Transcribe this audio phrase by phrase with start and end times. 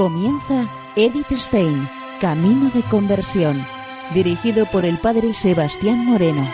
[0.00, 1.86] Comienza Edith Stein,
[2.22, 3.66] Camino de Conversión,
[4.14, 6.50] dirigido por el Padre Sebastián Moreno.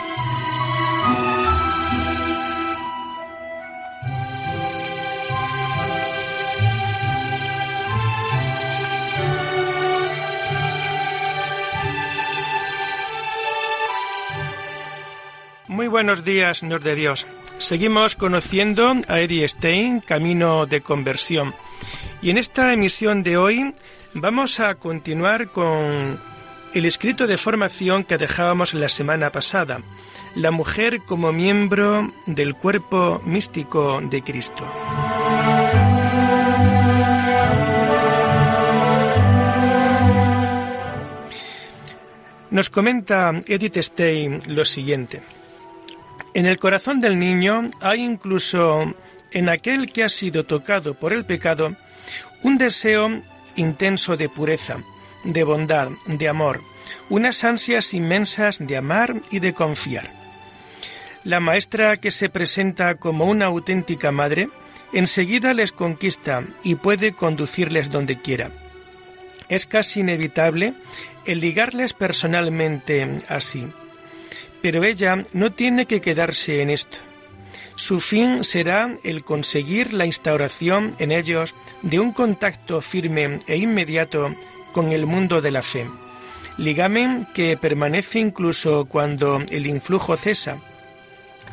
[15.69, 17.25] Muy buenos días, Señor de Dios.
[17.59, 21.53] Seguimos conociendo a Edith Stein, Camino de Conversión.
[22.21, 23.73] Y en esta emisión de hoy
[24.13, 26.19] vamos a continuar con
[26.73, 29.81] el escrito de formación que dejábamos la semana pasada,
[30.35, 34.65] la mujer como miembro del cuerpo místico de Cristo.
[42.49, 45.21] Nos comenta Edith Stein lo siguiente.
[46.33, 48.93] En el corazón del niño hay incluso
[49.31, 51.75] en aquel que ha sido tocado por el pecado
[52.43, 53.21] un deseo
[53.55, 54.77] intenso de pureza,
[55.23, 56.61] de bondad, de amor,
[57.09, 60.09] unas ansias inmensas de amar y de confiar.
[61.23, 64.49] La maestra que se presenta como una auténtica madre,
[64.93, 68.51] enseguida les conquista y puede conducirles donde quiera.
[69.49, 70.73] Es casi inevitable
[71.25, 73.67] el ligarles personalmente así.
[74.61, 76.97] Pero ella no tiene que quedarse en esto.
[77.77, 84.35] Su fin será el conseguir la instauración en ellos de un contacto firme e inmediato
[84.73, 85.85] con el mundo de la fe,
[86.57, 90.57] ligamen que permanece incluso cuando el influjo cesa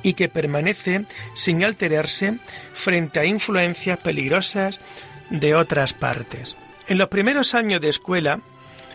[0.02, 2.38] y que permanece sin alterarse
[2.72, 4.80] frente a influencias peligrosas
[5.28, 6.56] de otras partes.
[6.88, 8.40] En los primeros años de escuela,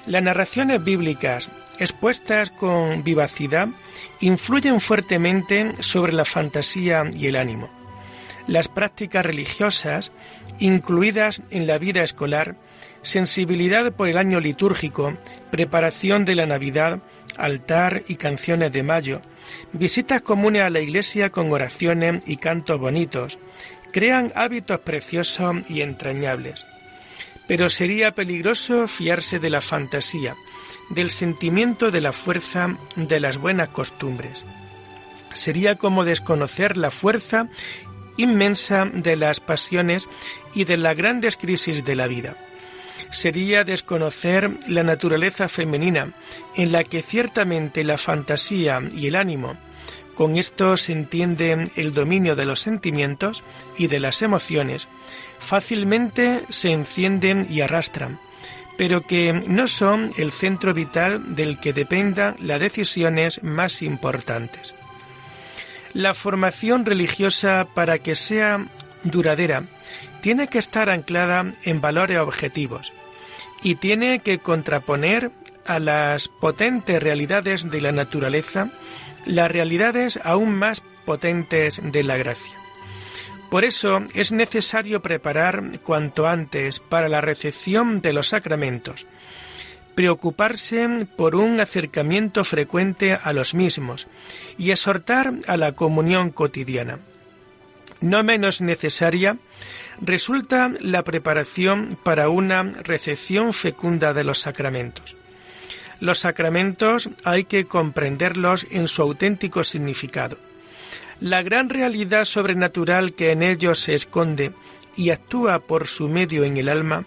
[0.07, 3.69] las narraciones bíblicas expuestas con vivacidad
[4.19, 7.69] influyen fuertemente sobre la fantasía y el ánimo.
[8.47, 10.11] Las prácticas religiosas,
[10.59, 12.55] incluidas en la vida escolar,
[13.01, 15.17] sensibilidad por el año litúrgico,
[15.51, 16.99] preparación de la Navidad,
[17.37, 19.21] altar y canciones de mayo,
[19.71, 23.39] visitas comunes a la iglesia con oraciones y cantos bonitos,
[23.91, 26.65] crean hábitos preciosos y entrañables.
[27.47, 30.35] Pero sería peligroso fiarse de la fantasía,
[30.89, 34.45] del sentimiento de la fuerza de las buenas costumbres.
[35.33, 37.47] Sería como desconocer la fuerza
[38.17, 40.07] inmensa de las pasiones
[40.53, 42.35] y de las grandes crisis de la vida.
[43.11, 46.13] Sería desconocer la naturaleza femenina,
[46.55, 49.57] en la que ciertamente la fantasía y el ánimo,
[50.19, 53.41] con esto se entiende el dominio de los sentimientos
[53.77, 54.89] y de las emociones,
[55.39, 58.19] fácilmente se encienden y arrastran,
[58.79, 64.73] pero que no son el centro vital del que dependan las decisiones más importantes.
[65.91, 68.67] La formación religiosa, para que sea
[69.03, 69.65] duradera,
[70.21, 72.93] tiene que estar anclada en valores objetivos
[73.61, 75.31] y tiene que contraponer
[75.67, 78.69] a las potentes realidades de la naturaleza
[79.25, 82.58] las realidades aún más potentes de la gracia.
[83.49, 89.07] Por eso es necesario preparar cuanto antes para la recepción de los sacramentos,
[89.95, 94.07] preocuparse por un acercamiento frecuente a los mismos
[94.59, 96.99] y exhortar a la comunión cotidiana.
[98.01, 99.37] No menos necesaria
[99.99, 105.15] resulta la preparación para una recepción fecunda de los sacramentos.
[105.99, 110.37] Los sacramentos hay que comprenderlos en su auténtico significado
[111.21, 114.53] la gran realidad sobrenatural que en ellos se esconde
[114.95, 117.05] y actúa por su medio en el alma,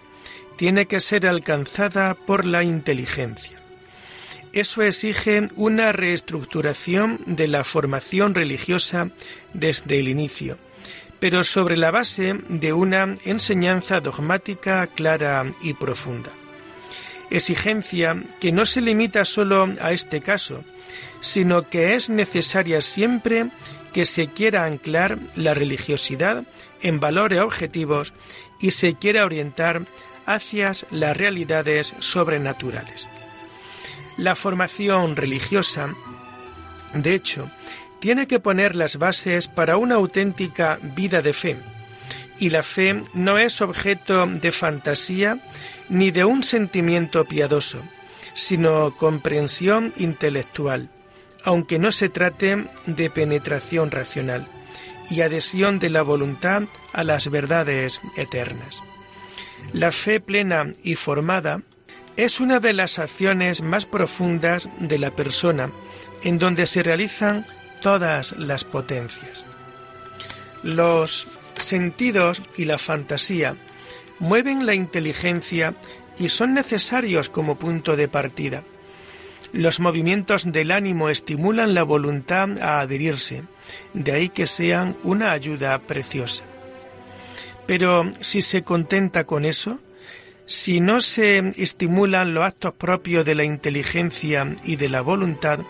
[0.56, 3.58] tiene que ser alcanzada por la inteligencia.
[4.52, 9.10] Eso exige una reestructuración de la formación religiosa
[9.54, 10.58] desde el inicio,
[11.20, 16.30] pero sobre la base de una enseñanza dogmática clara y profunda.
[17.30, 20.64] Exigencia que no se limita solo a este caso,
[21.20, 23.46] sino que es necesaria siempre
[23.92, 26.44] que se quiera anclar la religiosidad
[26.80, 28.12] en valores objetivos
[28.60, 29.82] y se quiera orientar
[30.26, 33.06] hacia las realidades sobrenaturales.
[34.16, 35.94] La formación religiosa,
[36.94, 37.50] de hecho,
[38.00, 41.56] tiene que poner las bases para una auténtica vida de fe,
[42.38, 45.38] y la fe no es objeto de fantasía
[45.88, 47.82] ni de un sentimiento piadoso,
[48.34, 50.88] sino comprensión intelectual
[51.44, 54.48] aunque no se trate de penetración racional
[55.10, 56.62] y adhesión de la voluntad
[56.92, 58.82] a las verdades eternas.
[59.72, 61.62] La fe plena y formada
[62.16, 65.70] es una de las acciones más profundas de la persona,
[66.22, 67.46] en donde se realizan
[67.80, 69.44] todas las potencias.
[70.62, 73.56] Los sentidos y la fantasía
[74.18, 75.74] mueven la inteligencia
[76.18, 78.62] y son necesarios como punto de partida.
[79.52, 83.42] Los movimientos del ánimo estimulan la voluntad a adherirse,
[83.92, 86.44] de ahí que sean una ayuda preciosa.
[87.66, 89.78] Pero si se contenta con eso,
[90.46, 95.60] si no se estimulan los actos propios de la inteligencia y de la voluntad,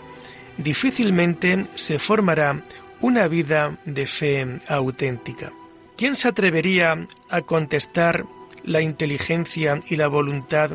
[0.57, 2.63] difícilmente se formará
[3.01, 5.51] una vida de fe auténtica.
[5.97, 8.25] ¿Quién se atrevería a contestar
[8.63, 10.71] la inteligencia y la voluntad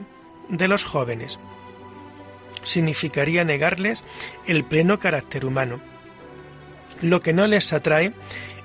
[0.48, 1.40] de los jóvenes?
[2.62, 4.04] Significaría negarles
[4.46, 5.80] el pleno carácter humano.
[7.00, 8.12] Lo que no les atrae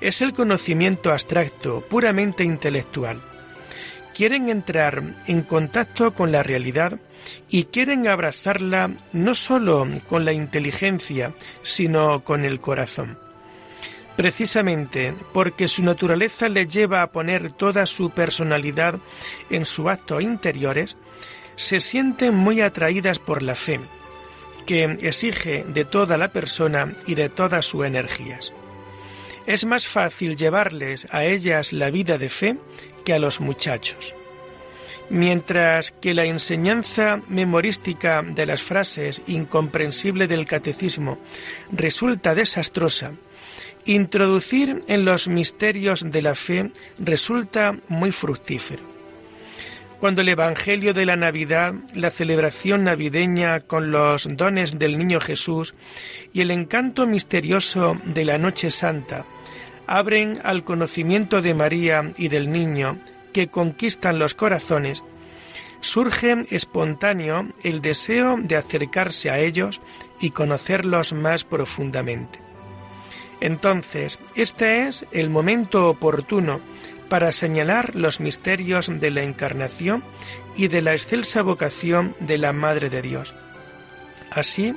[0.00, 3.22] es el conocimiento abstracto, puramente intelectual.
[4.14, 6.98] Quieren entrar en contacto con la realidad
[7.48, 11.32] y quieren abrazarla no sólo con la inteligencia,
[11.62, 13.18] sino con el corazón.
[14.16, 18.96] Precisamente porque su naturaleza les lleva a poner toda su personalidad
[19.50, 20.96] en sus actos interiores,
[21.56, 23.80] se sienten muy atraídas por la fe,
[24.66, 28.52] que exige de toda la persona y de todas sus energías.
[29.46, 32.56] Es más fácil llevarles a ellas la vida de fe
[33.04, 34.14] que a los muchachos.
[35.10, 41.18] Mientras que la enseñanza memorística de las frases incomprensible del catecismo
[41.70, 43.12] resulta desastrosa,
[43.84, 48.93] introducir en los misterios de la fe resulta muy fructífero.
[50.00, 55.74] Cuando el Evangelio de la Navidad, la celebración navideña con los dones del Niño Jesús
[56.32, 59.24] y el encanto misterioso de la Noche Santa
[59.86, 62.98] abren al conocimiento de María y del Niño
[63.32, 65.02] que conquistan los corazones,
[65.80, 69.80] surge espontáneo el deseo de acercarse a ellos
[70.20, 72.38] y conocerlos más profundamente.
[73.40, 76.60] Entonces, este es el momento oportuno
[77.14, 80.02] para señalar los misterios de la encarnación
[80.56, 83.36] y de la excelsa vocación de la Madre de Dios.
[84.32, 84.74] Así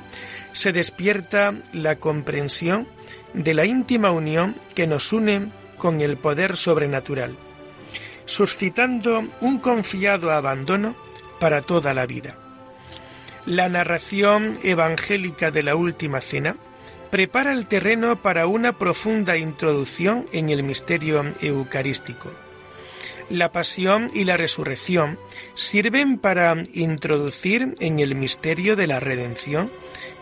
[0.52, 2.86] se despierta la comprensión
[3.34, 7.34] de la íntima unión que nos une con el poder sobrenatural,
[8.24, 10.94] suscitando un confiado abandono
[11.40, 12.36] para toda la vida.
[13.46, 16.54] La narración evangélica de la Última Cena
[17.10, 22.30] prepara el terreno para una profunda introducción en el misterio eucarístico.
[23.30, 25.18] La pasión y la resurrección
[25.54, 29.70] sirven para introducir en el misterio de la redención,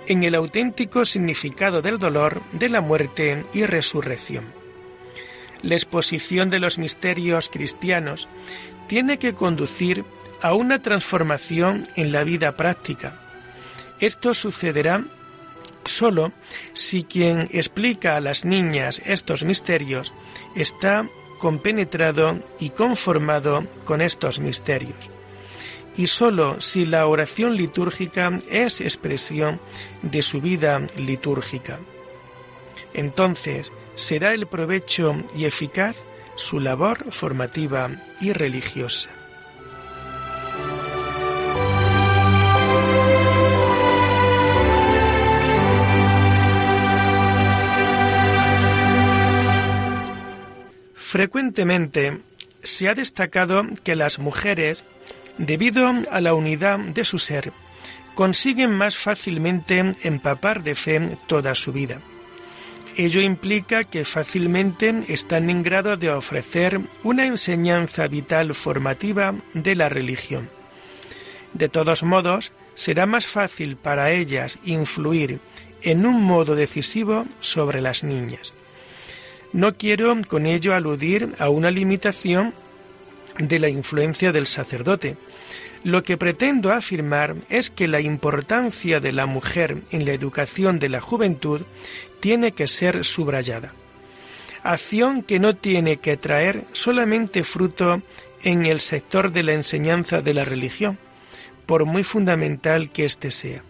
[0.09, 4.44] en el auténtico significado del dolor, de la muerte y resurrección.
[5.62, 8.29] La exposición de los misterios cristianos
[8.88, 10.05] tiene que conducir
[10.43, 13.21] a una transformación en la vida práctica.
[14.00, 15.05] Esto sucederá
[15.87, 16.33] solo
[16.73, 20.12] si quien explica a las niñas estos misterios
[20.55, 25.11] está compenetrado y conformado con estos misterios.
[25.97, 29.61] Y sólo si la oración litúrgica es expresión
[30.02, 31.78] de su vida litúrgica.
[32.93, 35.97] Entonces será el provecho y eficaz
[36.37, 37.90] su labor formativa
[38.21, 39.15] y religiosa.
[51.08, 52.18] Frecuentemente
[52.64, 54.84] se ha destacado que las mujeres,
[55.38, 57.52] debido a la unidad de su ser,
[58.16, 62.00] consiguen más fácilmente empapar de fe toda su vida.
[62.96, 69.88] Ello implica que fácilmente están en grado de ofrecer una enseñanza vital formativa de la
[69.88, 70.50] religión.
[71.52, 75.38] De todos modos, será más fácil para ellas influir
[75.82, 78.52] en un modo decisivo sobre las niñas.
[79.56, 82.52] No quiero con ello aludir a una limitación
[83.38, 85.16] de la influencia del sacerdote.
[85.82, 90.90] Lo que pretendo afirmar es que la importancia de la mujer en la educación de
[90.90, 91.62] la juventud
[92.20, 93.72] tiene que ser subrayada.
[94.62, 98.02] Acción que no tiene que traer solamente fruto
[98.42, 100.98] en el sector de la enseñanza de la religión,
[101.64, 103.62] por muy fundamental que éste sea,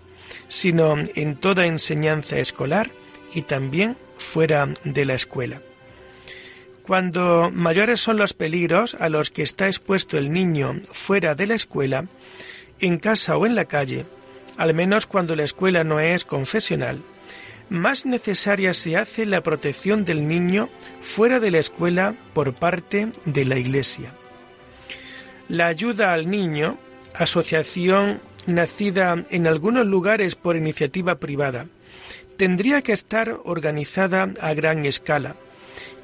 [0.48, 2.90] sino en toda enseñanza escolar
[3.32, 5.60] y también fuera de la escuela.
[6.86, 11.56] Cuando mayores son los peligros a los que está expuesto el niño fuera de la
[11.56, 12.06] escuela,
[12.78, 14.06] en casa o en la calle,
[14.56, 17.02] al menos cuando la escuela no es confesional,
[17.70, 20.68] más necesaria se hace la protección del niño
[21.00, 24.12] fuera de la escuela por parte de la Iglesia.
[25.48, 26.78] La ayuda al niño,
[27.14, 31.66] asociación nacida en algunos lugares por iniciativa privada,
[32.36, 35.34] tendría que estar organizada a gran escala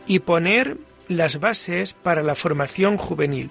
[0.06, 0.76] y poner
[1.08, 3.50] las bases para la formación juvenil,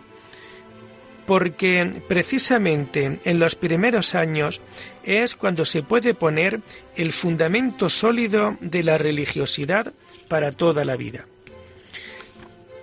[1.26, 4.62] porque precisamente en los primeros años
[5.04, 6.62] es cuando se puede poner
[6.96, 9.94] el fundamento sólido de la religiosidad
[10.28, 11.26] para toda la vida.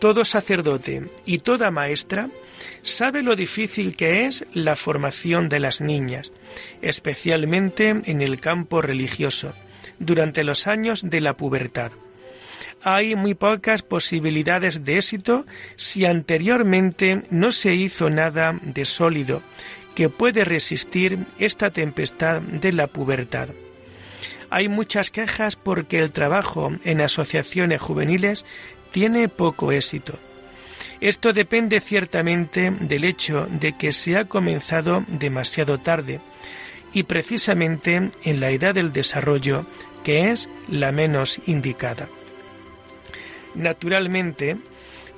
[0.00, 2.28] Todo sacerdote y toda maestra
[2.82, 6.32] sabe lo difícil que es la formación de las niñas,
[6.82, 9.54] especialmente en el campo religioso,
[9.98, 11.92] durante los años de la pubertad.
[12.82, 15.44] Hay muy pocas posibilidades de éxito
[15.76, 19.42] si anteriormente no se hizo nada de sólido
[19.94, 23.48] que puede resistir esta tempestad de la pubertad.
[24.48, 28.44] Hay muchas quejas porque el trabajo en asociaciones juveniles
[28.92, 30.14] tiene poco éxito.
[31.00, 36.20] Esto depende ciertamente del hecho de que se ha comenzado demasiado tarde
[36.92, 39.66] y precisamente en la edad del desarrollo,
[40.04, 42.08] que es la menos indicada.
[43.58, 44.56] Naturalmente,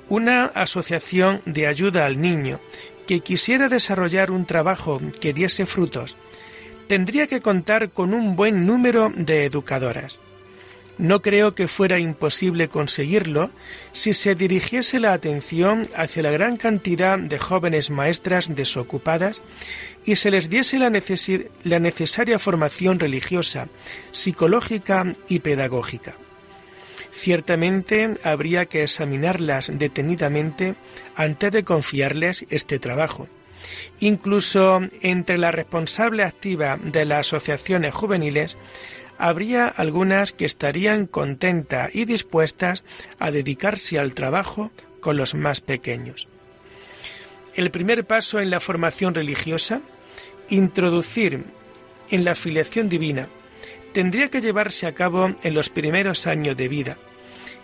[0.09, 2.59] una asociación de ayuda al niño
[3.07, 6.17] que quisiera desarrollar un trabajo que diese frutos
[6.87, 10.19] tendría que contar con un buen número de educadoras.
[10.97, 13.51] No creo que fuera imposible conseguirlo
[13.91, 19.41] si se dirigiese la atención hacia la gran cantidad de jóvenes maestras desocupadas
[20.03, 20.91] y se les diese la,
[21.63, 23.67] la necesaria formación religiosa,
[24.11, 26.15] psicológica y pedagógica.
[27.11, 30.75] Ciertamente habría que examinarlas detenidamente
[31.15, 33.27] antes de confiarles este trabajo.
[33.99, 38.57] Incluso entre la responsable activa de las asociaciones juveniles
[39.17, 42.83] habría algunas que estarían contentas y dispuestas
[43.19, 46.27] a dedicarse al trabajo con los más pequeños.
[47.53, 49.81] El primer paso en la formación religiosa,
[50.49, 51.43] introducir
[52.09, 53.27] en la filiación divina,
[53.93, 56.97] tendría que llevarse a cabo en los primeros años de vida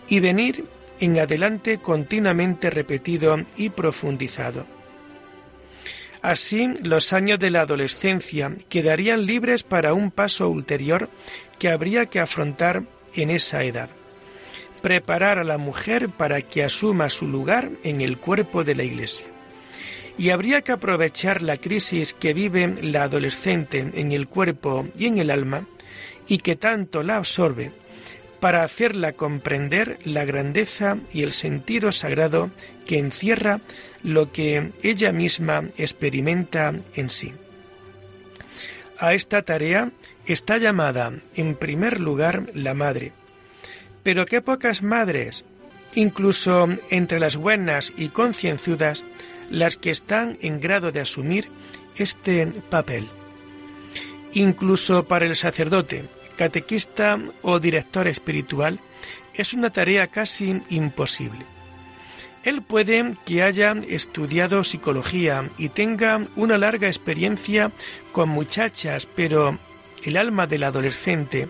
[0.08, 0.66] y venir
[1.00, 4.66] en adelante continuamente repetido y profundizado.
[6.22, 11.10] Así, los años de la adolescencia quedarían libres para un paso ulterior
[11.60, 13.90] que habría que afrontar en esa edad.
[14.82, 19.28] Preparar a la mujer para que asuma su lugar en el cuerpo de la Iglesia.
[20.18, 25.20] Y habría que aprovechar la crisis que vive la adolescente en el cuerpo y en
[25.20, 25.68] el alma
[26.28, 27.72] y que tanto la absorbe
[28.40, 32.52] para hacerla comprender la grandeza y el sentido sagrado
[32.86, 33.62] que encierra
[34.04, 37.34] lo que ella misma experimenta en sí.
[39.00, 39.92] A esta tarea
[40.26, 43.12] está llamada en primer lugar la madre.
[44.04, 45.46] Pero qué pocas madres,
[45.94, 49.06] incluso entre las buenas y concienzudas,
[49.50, 51.50] las que están en grado de asumir
[51.96, 53.08] este papel.
[54.34, 56.06] Incluso para el sacerdote,
[56.38, 58.80] catequista o director espiritual,
[59.34, 61.46] es una tarea casi imposible.
[62.44, 67.72] Él puede que haya estudiado psicología y tenga una larga experiencia
[68.14, 69.58] con muchachas, pero
[70.04, 71.50] el alma del adolescente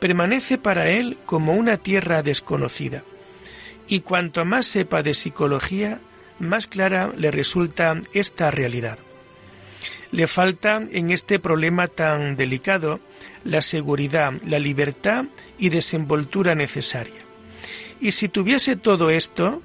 [0.00, 3.04] permanece para él como una tierra desconocida.
[3.86, 6.00] Y cuanto más sepa de psicología,
[6.40, 8.98] más clara le resulta esta realidad.
[10.12, 13.00] Le falta en este problema tan delicado
[13.44, 15.24] la seguridad, la libertad
[15.58, 17.22] y desenvoltura necesaria.
[18.00, 19.62] Y si tuviese todo esto,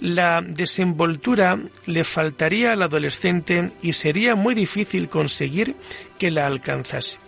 [0.00, 5.76] la desenvoltura le faltaría al adolescente y sería muy difícil conseguir
[6.18, 7.18] que la alcanzase.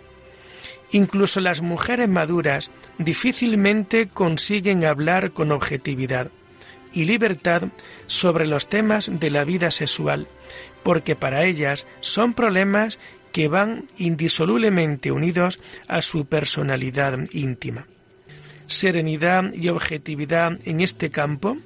[0.93, 6.31] Incluso las mujeres maduras difícilmente consiguen hablar con objetividad
[6.93, 7.65] y libertad
[8.07, 10.29] sobre los temas de la vida sexual,
[10.83, 12.99] porque para ellas son problemas
[13.33, 15.59] que van indisolublemente unidos
[15.89, 17.87] a su personalidad íntima.
[18.67, 21.57] Serenidad y objetividad en este campo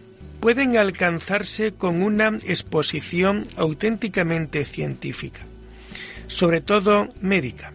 [0.40, 5.40] pueden alcanzarse con una exposición auténticamente científica,
[6.26, 7.72] sobre todo médica,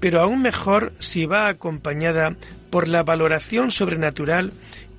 [0.00, 2.36] pero aún mejor si va acompañada
[2.70, 4.52] por la valoración sobrenatural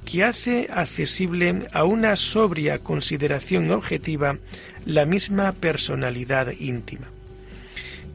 [0.09, 4.37] que hace accesible a una sobria consideración objetiva
[4.85, 7.07] la misma personalidad íntima.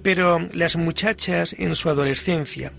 [0.02, 2.72] Pero las muchachas en su adolescencia,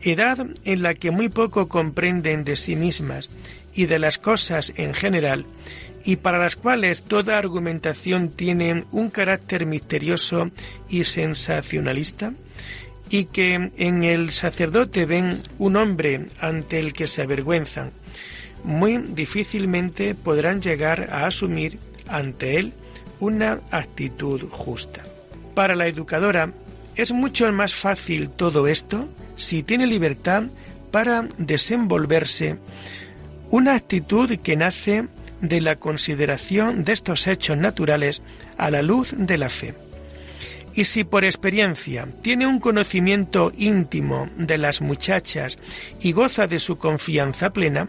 [0.00, 3.30] edad en la que muy poco comprenden de sí mismas
[3.74, 5.44] y de las cosas en general,
[6.04, 10.50] y para las cuales toda argumentación tiene un carácter misterioso
[10.88, 12.32] y sensacionalista,
[13.10, 17.90] y que en el sacerdote ven un hombre ante el que se avergüenzan,
[18.64, 21.78] muy difícilmente podrán llegar a asumir
[22.08, 22.72] ante él
[23.20, 25.02] una actitud justa.
[25.54, 26.52] Para la educadora
[26.96, 30.44] es mucho más fácil todo esto si tiene libertad
[30.90, 32.58] para desenvolverse
[33.50, 35.06] una actitud que nace
[35.40, 38.22] de la consideración de estos hechos naturales
[38.56, 39.74] a la luz de la fe.
[40.74, 45.58] Y si por experiencia tiene un conocimiento íntimo de las muchachas
[46.00, 47.88] y goza de su confianza plena,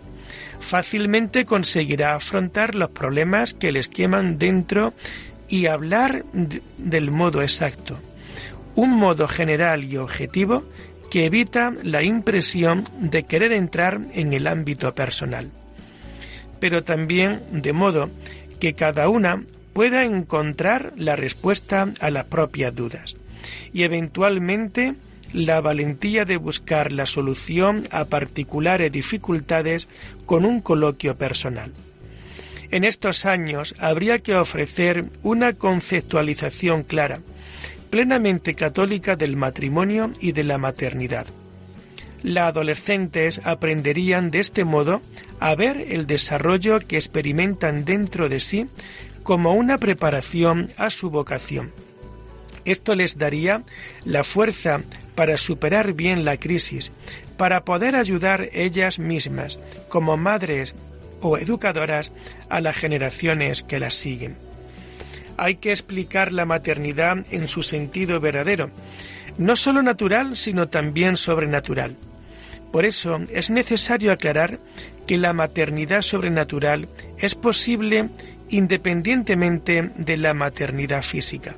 [0.60, 4.94] fácilmente conseguirá afrontar los problemas que les queman dentro
[5.48, 6.24] y hablar
[6.78, 8.00] del modo exacto,
[8.76, 10.64] un modo general y objetivo
[11.12, 15.52] que evita la impresión de querer entrar en el ámbito personal,
[16.60, 18.10] pero también de modo
[18.60, 23.16] que cada una pueda encontrar la respuesta a las propias dudas
[23.74, 24.96] y eventualmente
[25.34, 29.88] la valentía de buscar la solución a particulares dificultades
[30.26, 31.72] con un coloquio personal.
[32.72, 37.20] En estos años habría que ofrecer una conceptualización clara,
[37.90, 41.28] plenamente católica del matrimonio y de la maternidad.
[42.24, 45.02] Las adolescentes aprenderían de este modo
[45.40, 48.68] a ver el desarrollo que experimentan dentro de sí
[49.24, 51.72] como una preparación a su vocación.
[52.66, 53.64] Esto les daría
[54.06, 54.82] la fuerza
[55.16, 56.92] para superar bien la crisis,
[57.38, 60.76] para poder ayudar ellas mismas, como madres
[61.22, 62.12] o educadoras,
[62.50, 64.36] a las generaciones que las siguen.
[65.38, 68.70] Hay que explicar la maternidad en su sentido verdadero,
[69.38, 71.96] no solo natural, sino también sobrenatural.
[72.72, 74.60] Por eso es necesario aclarar
[75.08, 78.10] que la maternidad sobrenatural es posible
[78.50, 81.56] independientemente de la maternidad física.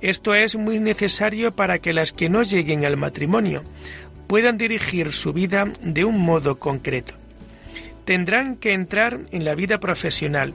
[0.00, 3.62] Esto es muy necesario para que las que no lleguen al matrimonio
[4.26, 7.14] puedan dirigir su vida de un modo concreto.
[8.04, 10.54] Tendrán que entrar en la vida profesional,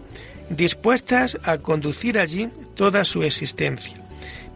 [0.50, 3.98] dispuestas a conducir allí toda su existencia,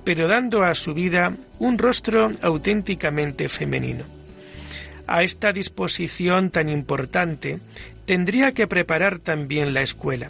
[0.03, 4.05] pero dando a su vida un rostro auténticamente femenino.
[5.07, 7.59] A esta disposición tan importante
[8.05, 10.29] tendría que preparar también la escuela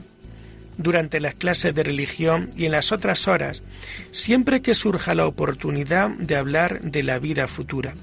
[0.78, 3.64] durante las clases de religión y en las otras horas,
[4.12, 7.94] siempre que surja la oportunidad de hablar de la vida futura.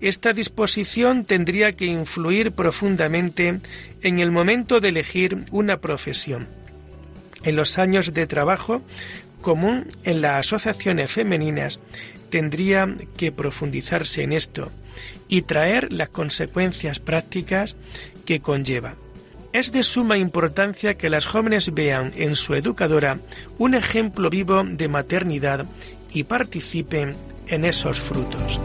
[0.00, 3.60] Esta disposición tendría que influir profundamente
[4.02, 6.48] en el momento de elegir una profesión.
[7.44, 8.82] En los años de trabajo
[9.40, 11.78] común en las asociaciones femeninas
[12.30, 14.72] tendría que profundizarse en esto
[15.28, 17.76] y traer las consecuencias prácticas
[18.24, 18.94] que conlleva.
[19.52, 23.18] Es de suma importancia que las jóvenes vean en su educadora
[23.58, 25.66] un ejemplo vivo de maternidad
[26.12, 27.14] y participen
[27.48, 28.60] en esos frutos.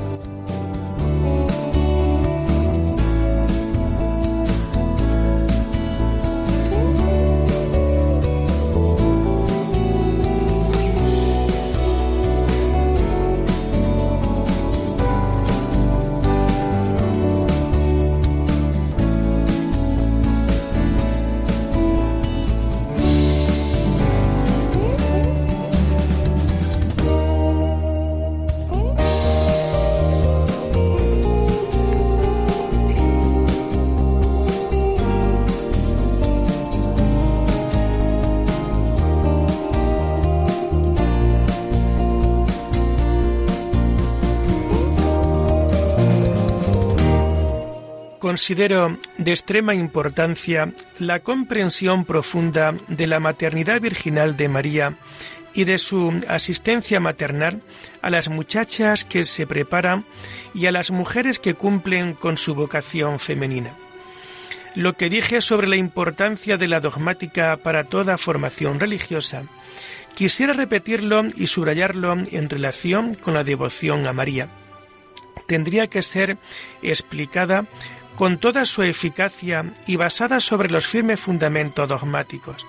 [48.37, 54.95] Considero de extrema importancia la comprensión profunda de la maternidad virginal de María
[55.55, 57.63] y de su asistencia maternal
[58.03, 60.05] a las muchachas que se preparan
[60.53, 63.75] y a las mujeres que cumplen con su vocación femenina.
[64.75, 69.45] Lo que dije sobre la importancia de la dogmática para toda formación religiosa,
[70.13, 74.47] quisiera repetirlo y subrayarlo en relación con la devoción a María.
[75.47, 76.37] Tendría que ser
[76.83, 77.65] explicada
[78.17, 82.65] con toda su eficacia y basada sobre los firmes fundamentos dogmáticos.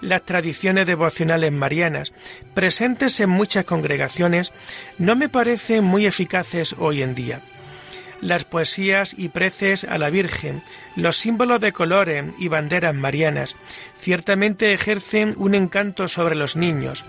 [0.00, 2.12] Las tradiciones devocionales marianas,
[2.54, 4.52] presentes en muchas congregaciones,
[4.98, 7.40] no me parecen muy eficaces hoy en día.
[8.20, 10.60] Las poesías y preces a la Virgen,
[10.96, 13.54] los símbolos de colores y banderas marianas,
[13.96, 17.04] ciertamente ejercen un encanto sobre los niños.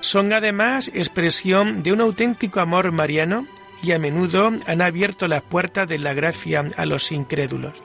[0.00, 3.48] Son además expresión de un auténtico amor mariano
[3.82, 7.82] y a menudo han abierto las puertas de la gracia a los incrédulos.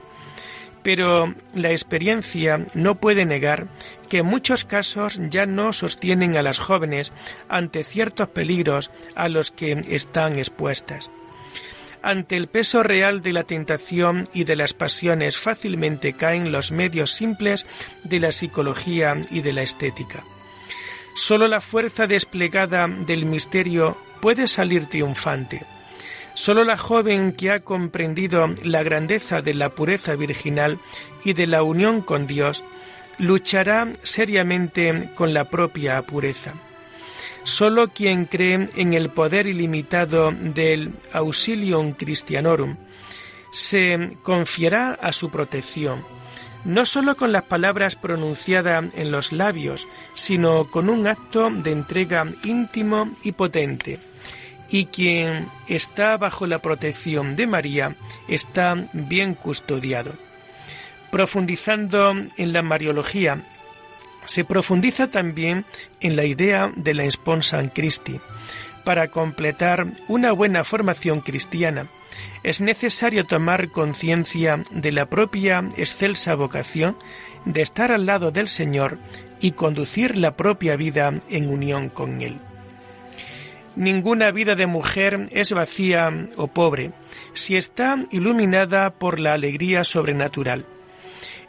[0.82, 3.68] Pero la experiencia no puede negar
[4.08, 7.12] que en muchos casos ya no sostienen a las jóvenes
[7.48, 11.10] ante ciertos peligros a los que están expuestas.
[12.02, 17.12] Ante el peso real de la tentación y de las pasiones fácilmente caen los medios
[17.12, 17.64] simples
[18.02, 20.22] de la psicología y de la estética.
[21.14, 25.64] Solo la fuerza desplegada del misterio puede salir triunfante.
[26.34, 30.78] Solo la joven que ha comprendido la grandeza de la pureza virginal
[31.24, 32.64] y de la unión con Dios
[33.18, 36.54] luchará seriamente con la propia pureza.
[37.44, 42.76] Solo quien cree en el poder ilimitado del Auxilium Christianorum
[43.52, 46.02] se confiará a su protección,
[46.64, 52.26] no solo con las palabras pronunciadas en los labios, sino con un acto de entrega
[52.42, 54.00] íntimo y potente.
[54.68, 57.96] Y quien está bajo la protección de María
[58.28, 60.12] está bien custodiado.
[61.10, 63.44] Profundizando en la Mariología,
[64.24, 65.64] se profundiza también
[66.00, 68.20] en la idea de la esposa en Christi.
[68.84, 71.86] Para completar una buena formación cristiana,
[72.42, 76.96] es necesario tomar conciencia de la propia excelsa vocación
[77.44, 78.98] de estar al lado del Señor
[79.40, 82.38] y conducir la propia vida en unión con Él.
[83.76, 86.92] Ninguna vida de mujer es vacía o pobre
[87.32, 90.64] si está iluminada por la alegría sobrenatural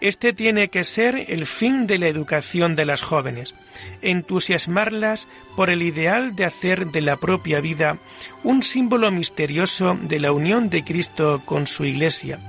[0.01, 3.55] este tiene que ser el fin de la educación de las jóvenes,
[4.01, 7.97] entusiasmarlas por el ideal de hacer de la propia vida
[8.43, 12.39] un símbolo misterioso de la unión de Cristo con su Iglesia,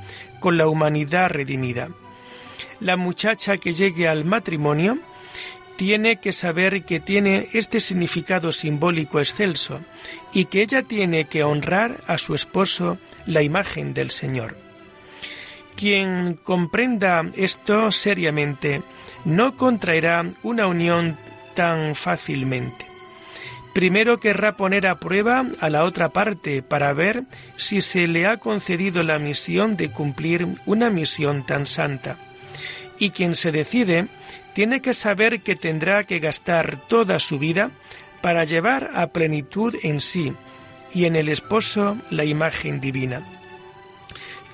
[0.41, 1.89] con la humanidad redimida.
[2.81, 4.99] La muchacha que llegue al matrimonio
[5.77, 9.81] tiene que saber que tiene este significado simbólico excelso
[10.33, 14.57] y que ella tiene que honrar a su esposo la imagen del Señor.
[15.77, 18.83] Quien comprenda esto seriamente
[19.25, 21.17] no contraerá una unión
[21.55, 22.87] tan fácilmente.
[23.75, 27.25] Primero querrá poner a prueba a la otra parte para ver
[27.57, 32.17] si se le ha concedido la misión de cumplir una misión tan santa.
[32.99, 34.09] Y quien se decide
[34.57, 37.73] tiene que saber que tendrá que gastar toda su vida
[38.23, 40.33] para llevar a plenitud en sí
[40.95, 43.23] y en el esposo la imagen divina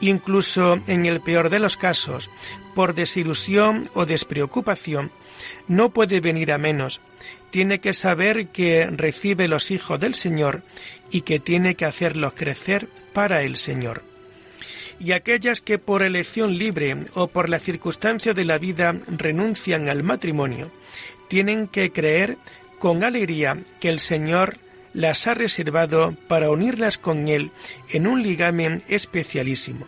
[0.01, 2.29] incluso en el peor de los casos,
[2.75, 5.13] por desilusión o despreocupación,
[5.69, 7.01] no puede venir a menos.
[7.53, 10.63] Tiene que saber que recibe los hijos del Señor
[11.13, 14.03] y que tiene que hacerlos crecer para el Señor.
[14.99, 20.03] Y aquellas que por elección libre o por la circunstancia de la vida renuncian al
[20.03, 20.71] matrimonio,
[21.29, 22.37] tienen que creer
[22.79, 24.59] con alegría que el Señor
[24.95, 27.51] las ha reservado para unirlas con Él
[27.89, 29.87] en un ligamen especialísimo.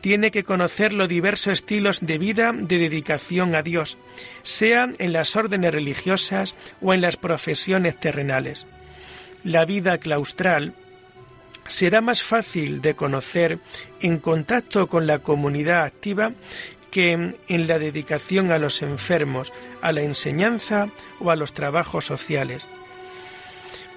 [0.00, 3.98] Tiene que conocer los diversos estilos de vida de dedicación a Dios,
[4.42, 8.66] sean en las órdenes religiosas o en las profesiones terrenales.
[9.44, 10.74] La vida claustral
[11.70, 13.60] será más fácil de conocer
[14.00, 16.32] en contacto con la comunidad activa
[16.90, 20.88] que en la dedicación a los enfermos, a la enseñanza
[21.20, 22.66] o a los trabajos sociales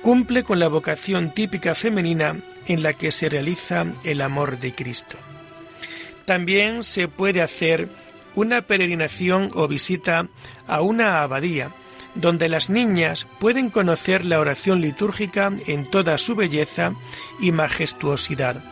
[0.04, 2.36] cumple con la vocación típica femenina
[2.68, 5.18] en la que se realiza el amor de Cristo.
[6.26, 7.88] También se puede hacer
[8.36, 10.28] una peregrinación o visita
[10.68, 11.72] a una abadía,
[12.16, 16.94] donde las niñas pueden conocer la oración litúrgica en toda su belleza
[17.40, 18.64] y majestuosidad.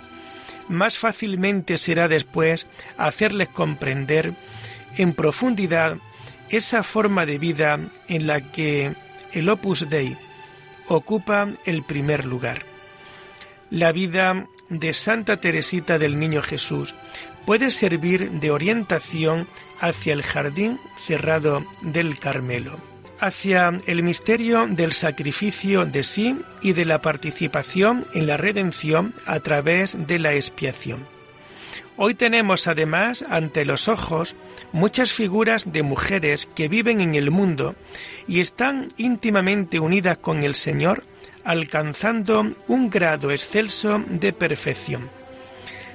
[0.68, 4.34] Más fácilmente será después hacerles comprender
[4.96, 5.98] en profundidad
[6.50, 8.94] esa forma de vida en la que
[9.32, 10.18] el Opus Dei
[10.88, 12.64] ocupa el primer lugar.
[13.70, 16.96] La vida de Santa Teresita del Niño Jesús
[17.46, 19.48] puede servir de orientación
[19.80, 22.91] hacia el jardín cerrado del Carmelo,
[23.22, 29.40] hacia el misterio del sacrificio de sí y de la participación en la redención a
[29.40, 31.06] través de la expiación.
[31.98, 34.36] Hoy tenemos además ante los ojos
[34.72, 37.76] muchas figuras de mujeres que viven en el mundo
[38.28, 41.04] y están íntimamente unidas con el Señor,
[41.44, 45.10] alcanzando un grado excelso de perfección.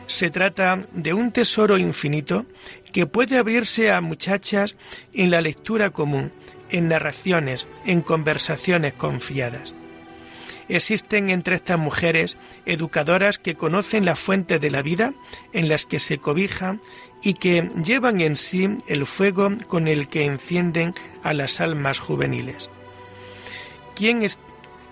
[0.06, 2.46] Se trata de un tesoro infinito
[2.92, 4.76] que puede abrirse a muchachas
[5.12, 6.30] en la lectura común,
[6.70, 9.74] en narraciones, en conversaciones confiadas.
[10.68, 15.14] Existen entre estas mujeres educadoras que conocen la fuente de la vida
[15.52, 16.80] en las que se cobijan
[17.22, 22.68] y que llevan en sí el fuego con el que encienden a las almas juveniles.
[23.94, 24.26] Quien,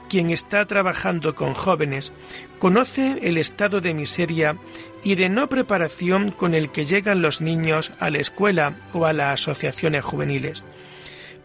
[0.08, 2.12] quien está trabajando con jóvenes
[2.60, 4.56] conoce el estado de miseria
[5.02, 9.12] y de no preparación con el que llegan los niños a la escuela o a
[9.12, 10.62] las asociaciones juveniles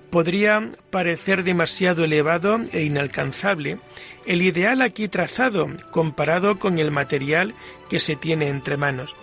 [0.09, 3.77] podría parecer demasiado elevado e inalcanzable
[4.25, 7.53] el ideal aquí trazado comparado con el material
[7.89, 9.15] que se tiene entre manos.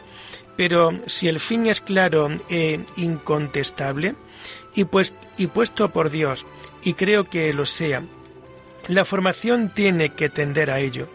[0.57, 4.15] Pero si el fin es claro e incontestable,
[4.75, 6.47] y, pues, y puesto por Dios,
[6.83, 8.03] y creo que lo sea,
[8.89, 11.09] la formación tiene que tender a ello.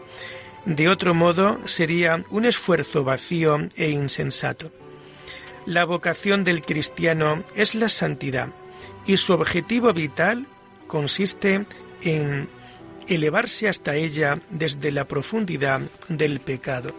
[0.64, 4.70] De otro modo sería un esfuerzo vacío e insensato.
[5.66, 8.48] La vocación del cristiano es la santidad
[9.06, 10.46] y su objetivo vital
[10.86, 11.66] consiste
[12.02, 12.48] en
[13.08, 16.94] elevarse hasta ella desde la profundidad del pecado.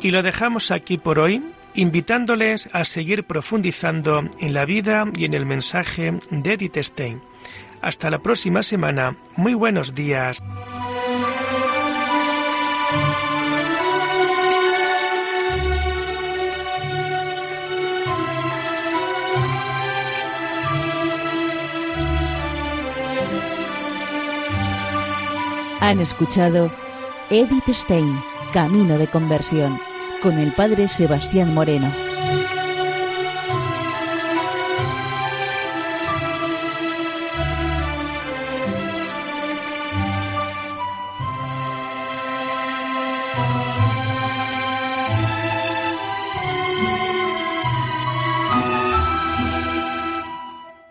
[0.00, 5.34] Y lo dejamos aquí por hoy, invitándoles a seguir profundizando en la vida y en
[5.34, 7.22] el mensaje de Edith Stein.
[7.82, 9.16] Hasta la próxima semana.
[9.36, 10.38] Muy buenos días.
[25.80, 26.72] Han escuchado
[27.30, 28.16] Edith Stein,
[28.52, 29.76] Camino de Conversión
[30.22, 32.11] con el padre Sebastián Moreno.